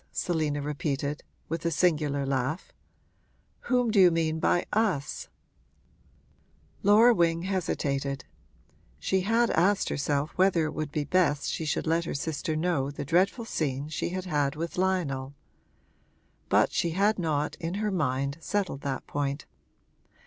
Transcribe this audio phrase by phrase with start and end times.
[0.11, 2.73] Selina repeated, with a singular laugh.
[3.67, 5.27] 'Whom do you mean by us?'
[6.81, 8.25] Laura Wing hesitated;
[8.97, 12.89] she had asked herself whether it would be best she should let her sister know
[12.89, 15.35] the dreadful scene she had had with Lionel;
[16.49, 19.45] but she had not, in her mind, settled that point.